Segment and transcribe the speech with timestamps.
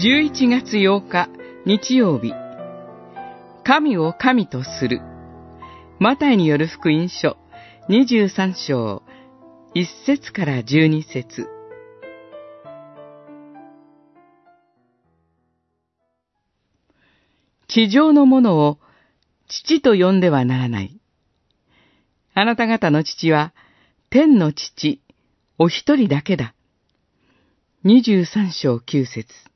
[0.00, 1.28] 11月8日
[1.66, 2.32] 日曜日。
[3.64, 5.00] 神を神とする。
[5.98, 7.36] マタイによる福音書。
[7.88, 9.02] 23章。
[9.74, 11.48] 1節から12節。
[17.66, 18.78] 地上のものを
[19.48, 21.00] 父と呼んではならない。
[22.34, 23.52] あなた方の父は
[24.10, 25.02] 天の父、
[25.58, 26.54] お一人だけだ。
[27.84, 29.48] 23章9節。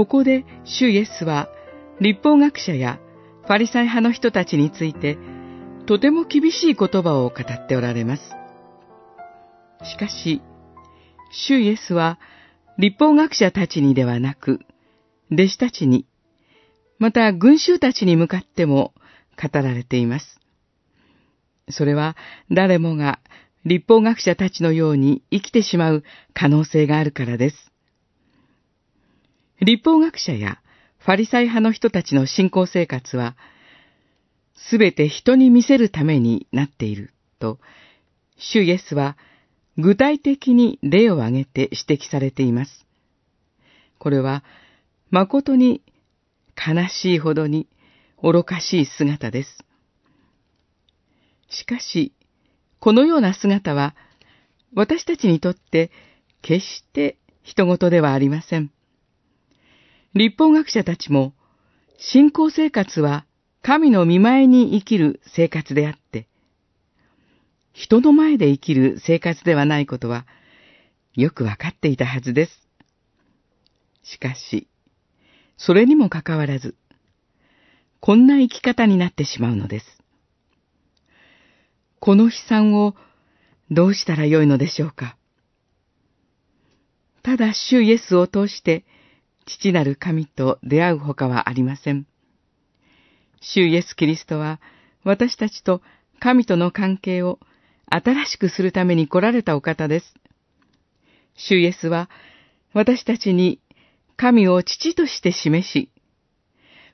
[0.00, 1.50] ここで主イエスは
[2.00, 2.98] 立法学者や
[3.42, 5.18] ファリサイ派の人たちについて
[5.86, 8.22] とても厳しい言葉を語っておられます。
[9.84, 10.40] しかし、
[11.30, 12.18] 主イエスは
[12.78, 14.60] 立法学者たちにではなく、
[15.30, 16.06] 弟子たちに、
[16.98, 18.94] また群衆たちに向かっても
[19.36, 20.40] 語られています。
[21.68, 22.16] それは
[22.50, 23.20] 誰もが
[23.66, 27.69] 立法学者たちのように生きてしまう可能性があるからです。
[29.60, 30.58] 立法学者や
[30.98, 33.36] ファリサイ派の人たちの信仰生活は、
[34.54, 37.58] すべて人に見せるためになっていると、
[38.36, 39.16] 主イエスは
[39.76, 42.86] 具体的に例を挙げて指摘されています。
[43.98, 44.44] これは
[45.10, 45.82] 誠に
[46.56, 47.68] 悲しいほどに
[48.22, 49.58] 愚かしい姿です。
[51.48, 52.14] しかし、
[52.78, 53.94] このような姿は
[54.74, 55.90] 私たちにとって
[56.42, 58.70] 決して人事ではありません。
[60.14, 61.34] 立法学者たちも
[61.98, 63.26] 信仰生活は
[63.62, 66.26] 神の見前に生きる生活であって、
[67.72, 70.26] 人の前で生きる生活ではないことは
[71.14, 72.68] よくわかっていたはずです。
[74.02, 74.66] しかし、
[75.56, 76.74] それにもかかわらず、
[78.00, 79.86] こんな生き方になってしまうのです。
[82.00, 82.96] この悲惨を
[83.70, 85.16] どうしたらよいのでしょうか。
[87.22, 88.84] ただ主イエスを通して
[89.50, 92.06] 父なる神と出会うほかはありません。
[93.40, 94.60] 主イエス・キリストは
[95.02, 95.82] 私たちと
[96.20, 97.40] 神との関係を
[97.86, 100.14] 新しくするために来られたお方です。
[101.34, 102.08] 主イエスは
[102.74, 103.60] 私たちに
[104.16, 105.90] 神を父として示し、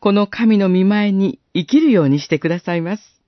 [0.00, 3.19] この神の見前に生きるようにしてくださいます。